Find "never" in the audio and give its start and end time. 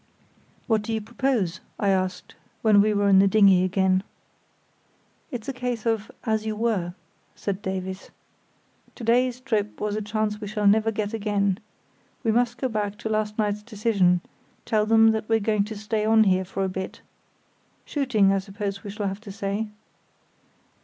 10.65-10.89